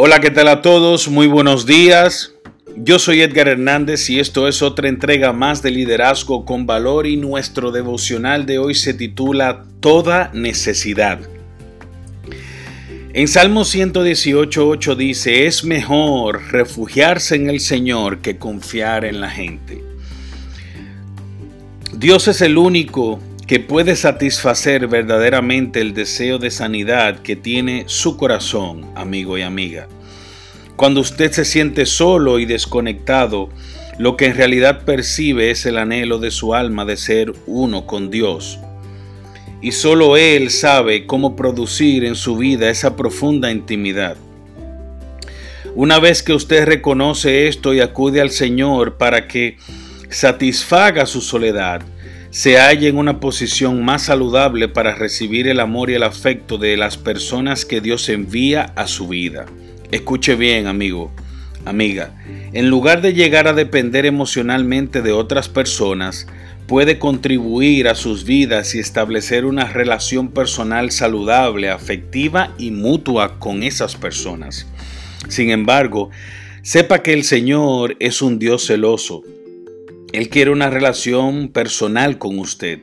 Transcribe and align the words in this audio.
Hola, 0.00 0.20
¿qué 0.20 0.30
tal 0.30 0.46
a 0.46 0.62
todos? 0.62 1.08
Muy 1.08 1.26
buenos 1.26 1.66
días. 1.66 2.32
Yo 2.76 3.00
soy 3.00 3.20
Edgar 3.20 3.48
Hernández 3.48 4.08
y 4.10 4.20
esto 4.20 4.46
es 4.46 4.62
otra 4.62 4.88
entrega 4.88 5.32
más 5.32 5.60
de 5.60 5.72
Liderazgo 5.72 6.44
con 6.44 6.66
Valor 6.66 7.08
y 7.08 7.16
nuestro 7.16 7.72
devocional 7.72 8.46
de 8.46 8.60
hoy 8.60 8.76
se 8.76 8.94
titula 8.94 9.64
Toda 9.80 10.30
necesidad. 10.32 11.18
En 13.12 13.26
Salmo 13.26 13.62
118.8 13.62 14.94
dice, 14.94 15.48
es 15.48 15.64
mejor 15.64 16.42
refugiarse 16.52 17.34
en 17.34 17.50
el 17.50 17.58
Señor 17.58 18.18
que 18.18 18.38
confiar 18.38 19.04
en 19.04 19.20
la 19.20 19.30
gente. 19.30 19.82
Dios 21.92 22.28
es 22.28 22.40
el 22.40 22.56
único 22.56 23.18
que 23.48 23.60
puede 23.60 23.96
satisfacer 23.96 24.88
verdaderamente 24.88 25.80
el 25.80 25.94
deseo 25.94 26.38
de 26.38 26.50
sanidad 26.50 27.20
que 27.20 27.34
tiene 27.34 27.84
su 27.86 28.18
corazón, 28.18 28.84
amigo 28.94 29.38
y 29.38 29.42
amiga. 29.42 29.88
Cuando 30.76 31.00
usted 31.00 31.32
se 31.32 31.46
siente 31.46 31.86
solo 31.86 32.40
y 32.40 32.44
desconectado, 32.44 33.48
lo 33.98 34.18
que 34.18 34.26
en 34.26 34.36
realidad 34.36 34.84
percibe 34.84 35.50
es 35.50 35.64
el 35.64 35.78
anhelo 35.78 36.18
de 36.18 36.30
su 36.30 36.54
alma 36.54 36.84
de 36.84 36.98
ser 36.98 37.32
uno 37.46 37.86
con 37.86 38.10
Dios. 38.10 38.58
Y 39.62 39.72
solo 39.72 40.18
Él 40.18 40.50
sabe 40.50 41.06
cómo 41.06 41.34
producir 41.34 42.04
en 42.04 42.16
su 42.16 42.36
vida 42.36 42.68
esa 42.68 42.96
profunda 42.96 43.50
intimidad. 43.50 44.18
Una 45.74 45.98
vez 45.98 46.22
que 46.22 46.34
usted 46.34 46.66
reconoce 46.66 47.48
esto 47.48 47.72
y 47.72 47.80
acude 47.80 48.20
al 48.20 48.30
Señor 48.30 48.98
para 48.98 49.26
que 49.26 49.56
satisfaga 50.10 51.06
su 51.06 51.22
soledad, 51.22 51.80
se 52.38 52.56
halla 52.56 52.86
en 52.86 52.98
una 52.98 53.18
posición 53.18 53.84
más 53.84 54.04
saludable 54.04 54.68
para 54.68 54.94
recibir 54.94 55.48
el 55.48 55.58
amor 55.58 55.90
y 55.90 55.94
el 55.94 56.04
afecto 56.04 56.56
de 56.56 56.76
las 56.76 56.96
personas 56.96 57.64
que 57.64 57.80
Dios 57.80 58.08
envía 58.08 58.72
a 58.76 58.86
su 58.86 59.08
vida. 59.08 59.46
Escuche 59.90 60.36
bien, 60.36 60.68
amigo, 60.68 61.10
amiga, 61.64 62.14
en 62.52 62.70
lugar 62.70 63.02
de 63.02 63.12
llegar 63.12 63.48
a 63.48 63.54
depender 63.54 64.06
emocionalmente 64.06 65.02
de 65.02 65.10
otras 65.10 65.48
personas, 65.48 66.28
puede 66.68 67.00
contribuir 67.00 67.88
a 67.88 67.96
sus 67.96 68.22
vidas 68.22 68.76
y 68.76 68.78
establecer 68.78 69.44
una 69.44 69.64
relación 69.64 70.28
personal 70.28 70.92
saludable, 70.92 71.70
afectiva 71.70 72.54
y 72.56 72.70
mutua 72.70 73.40
con 73.40 73.64
esas 73.64 73.96
personas. 73.96 74.68
Sin 75.26 75.50
embargo, 75.50 76.10
sepa 76.62 77.02
que 77.02 77.14
el 77.14 77.24
Señor 77.24 77.96
es 77.98 78.22
un 78.22 78.38
Dios 78.38 78.64
celoso 78.64 79.24
él 80.12 80.28
quiere 80.28 80.50
una 80.50 80.70
relación 80.70 81.48
personal 81.48 82.18
con 82.18 82.38
usted. 82.38 82.80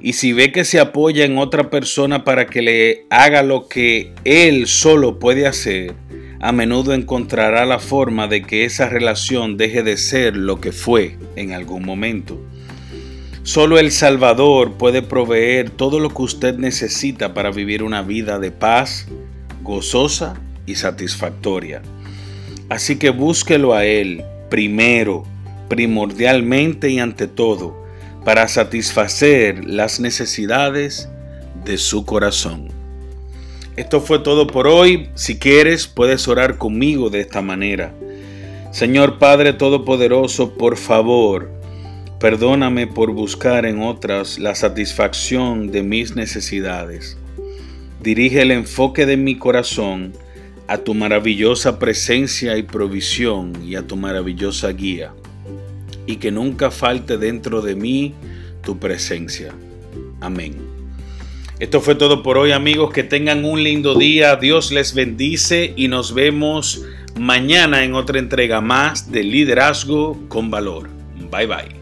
Y 0.00 0.14
si 0.14 0.32
ve 0.32 0.52
que 0.52 0.64
se 0.64 0.80
apoya 0.80 1.24
en 1.24 1.38
otra 1.38 1.70
persona 1.70 2.24
para 2.24 2.46
que 2.46 2.62
le 2.62 3.06
haga 3.10 3.42
lo 3.42 3.68
que 3.68 4.12
él 4.24 4.66
solo 4.66 5.18
puede 5.18 5.46
hacer, 5.46 5.94
a 6.40 6.50
menudo 6.50 6.92
encontrará 6.92 7.64
la 7.66 7.78
forma 7.78 8.26
de 8.26 8.42
que 8.42 8.64
esa 8.64 8.88
relación 8.88 9.56
deje 9.56 9.82
de 9.82 9.96
ser 9.96 10.36
lo 10.36 10.60
que 10.60 10.72
fue 10.72 11.16
en 11.36 11.52
algún 11.52 11.84
momento. 11.84 12.40
Solo 13.44 13.78
el 13.78 13.92
Salvador 13.92 14.72
puede 14.72 15.02
proveer 15.02 15.70
todo 15.70 16.00
lo 16.00 16.10
que 16.10 16.22
usted 16.22 16.56
necesita 16.58 17.34
para 17.34 17.50
vivir 17.50 17.82
una 17.82 18.02
vida 18.02 18.38
de 18.38 18.50
paz, 18.50 19.06
gozosa 19.62 20.34
y 20.66 20.76
satisfactoria. 20.76 21.82
Así 22.68 22.96
que 22.96 23.10
búsquelo 23.10 23.74
a 23.74 23.84
Él 23.84 24.24
primero 24.48 25.24
primordialmente 25.72 26.90
y 26.90 26.98
ante 26.98 27.26
todo 27.26 27.74
para 28.26 28.46
satisfacer 28.46 29.64
las 29.64 30.00
necesidades 30.00 31.08
de 31.64 31.78
su 31.78 32.04
corazón. 32.04 32.68
Esto 33.76 34.02
fue 34.02 34.18
todo 34.18 34.46
por 34.46 34.66
hoy. 34.66 35.08
Si 35.14 35.38
quieres, 35.38 35.86
puedes 35.86 36.28
orar 36.28 36.58
conmigo 36.58 37.08
de 37.08 37.20
esta 37.20 37.40
manera. 37.40 37.94
Señor 38.70 39.18
Padre 39.18 39.54
Todopoderoso, 39.54 40.58
por 40.58 40.76
favor, 40.76 41.50
perdóname 42.20 42.86
por 42.86 43.12
buscar 43.12 43.64
en 43.64 43.80
otras 43.80 44.38
la 44.38 44.54
satisfacción 44.54 45.72
de 45.72 45.82
mis 45.82 46.14
necesidades. 46.14 47.16
Dirige 48.02 48.42
el 48.42 48.50
enfoque 48.50 49.06
de 49.06 49.16
mi 49.16 49.36
corazón 49.38 50.12
a 50.66 50.76
tu 50.76 50.92
maravillosa 50.92 51.78
presencia 51.78 52.58
y 52.58 52.62
provisión 52.62 53.54
y 53.64 53.76
a 53.76 53.86
tu 53.86 53.96
maravillosa 53.96 54.68
guía 54.68 55.14
y 56.06 56.16
que 56.16 56.30
nunca 56.30 56.70
falte 56.70 57.18
dentro 57.18 57.62
de 57.62 57.74
mí 57.74 58.14
tu 58.62 58.78
presencia. 58.78 59.54
Amén. 60.20 60.56
Esto 61.58 61.80
fue 61.80 61.94
todo 61.94 62.22
por 62.22 62.38
hoy 62.38 62.52
amigos, 62.52 62.92
que 62.92 63.04
tengan 63.04 63.44
un 63.44 63.62
lindo 63.62 63.94
día, 63.94 64.36
Dios 64.36 64.72
les 64.72 64.94
bendice 64.94 65.72
y 65.76 65.88
nos 65.88 66.12
vemos 66.12 66.84
mañana 67.16 67.84
en 67.84 67.94
otra 67.94 68.18
entrega 68.18 68.60
más 68.60 69.12
de 69.12 69.22
Liderazgo 69.22 70.18
con 70.28 70.50
Valor. 70.50 70.88
Bye 71.30 71.46
bye. 71.46 71.81